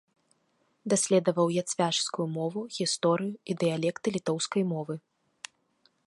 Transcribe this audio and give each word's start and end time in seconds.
Даследаваў 0.91 1.47
яцвяжскую 1.61 2.25
мову, 2.37 2.61
гісторыю 2.77 3.31
і 3.53 3.59
дыялекты 3.65 4.07
літоўскай 4.19 4.63
мовы. 4.73 4.95